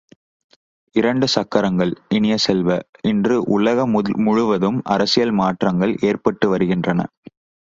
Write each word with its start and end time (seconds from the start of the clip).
இரண்டு 0.95 1.27
சக்கரங்கள் 1.27 1.91
இனிய 2.09 2.37
செல்வ, 2.37 2.69
இன்று 3.01 3.37
உலக 3.49 3.85
முழுவதும் 4.19 4.81
அரசியல் 4.87 5.35
மாற்றங்கள் 5.41 5.95
ஏற்பட்டு 6.01 6.49
வருகின்றன. 6.49 6.99